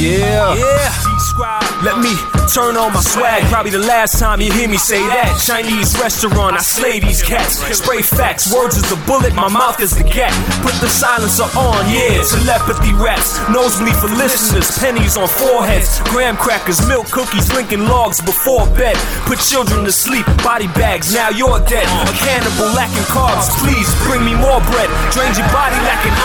[0.00, 0.54] Yeah.
[0.54, 1.10] Yeah.
[1.80, 2.12] Let me
[2.52, 3.40] turn on my swag.
[3.48, 5.40] Probably the last time you hear me say that.
[5.40, 7.56] Chinese restaurant, I slay these cats.
[7.72, 10.28] Spray facts, words is a bullet, my mouth is the cat.
[10.60, 12.20] Put the silencer on, yeah.
[12.20, 14.68] Telepathy raps, nosebleed for listeners.
[14.76, 19.00] Pennies on foreheads, graham crackers, milk cookies, Lincoln Logs before bed.
[19.24, 21.88] Put children to sleep, body bags, now you're dead.
[22.04, 24.92] A cannibal lacking carbs, please bring me more bread.
[25.16, 26.16] Drained your body lacking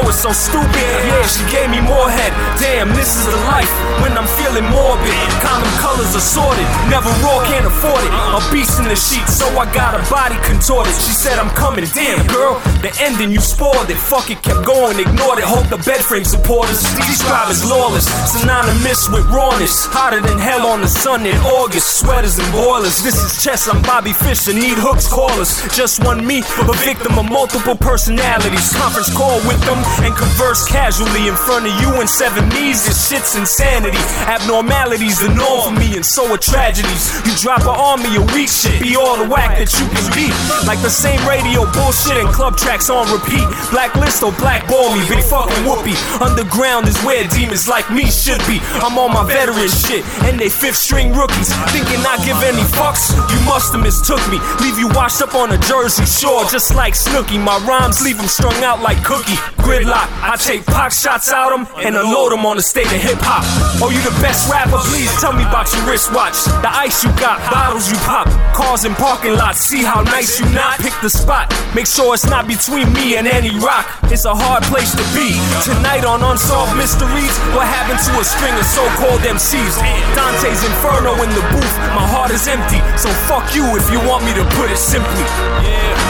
[0.00, 2.57] flow is so stupid, yeah, she gave me more head.
[2.68, 3.72] Damn, this is the life
[4.04, 5.16] when I'm feeling morbid.
[5.40, 8.12] Condom colors assorted, never raw, can't afford it.
[8.12, 10.92] A beast in the sheets, so I got a body contorted.
[10.92, 13.96] She said I'm coming, damn girl, the ending you spoiled it.
[13.96, 15.48] Fuck it, kept going, ignored it.
[15.48, 16.84] Hope the bed frame supporters.
[16.92, 18.04] DScribe is lawless,
[18.36, 19.88] synonymous with rawness.
[19.88, 22.04] Hotter than hell on the sun in August.
[22.04, 23.00] Sweaters and boilers.
[23.00, 24.52] This is chess, I'm Bobby Fischer.
[24.52, 25.56] Need hooks, callers.
[25.72, 28.76] Just one me, but a victim of multiple personalities.
[28.76, 32.86] Conference call with them and converse casually in front of you and seven knees.
[32.86, 33.98] This shit's insanity.
[34.26, 37.14] Abnormalities the norm for me, and so are tragedies.
[37.26, 40.28] You drop an army of weak shit, be all the whack that you can be.
[40.66, 43.44] Like the same radio bullshit and club tracks on repeat.
[43.70, 45.96] Blacklist or blackball me, big fucking whoopee.
[46.20, 48.58] Underground is where demons like me should be.
[48.82, 51.52] I'm on my veteran shit, and they fifth string rookies.
[51.70, 54.38] Thinking I give any fucks, you must have mistook me.
[54.64, 57.38] Leave you washed up on a Jersey shore, just like Snooki.
[57.38, 59.38] My rhymes leave them strung out like cookie.
[59.62, 63.20] Gridlock, I take pop shots out them and unload them on the state of hip
[63.20, 63.44] hop.
[63.84, 64.80] Oh, you the best rapper?
[64.88, 66.48] Please tell me about your wristwatch.
[66.64, 68.24] The ice you got, bottles you pop,
[68.56, 69.60] cars in parking lots.
[69.60, 70.80] See how nice you not?
[70.80, 71.52] Pick the spot.
[71.76, 73.84] Make sure it's not between me and any rock.
[74.08, 75.36] It's a hard place to be.
[75.60, 79.76] Tonight on Unsolved Mysteries, what happened to a string of so-called MCs?
[80.16, 81.74] Dante's Inferno in the booth.
[81.92, 85.28] My heart is empty, so fuck you if you want me to put it simply.
[85.60, 86.07] Yeah.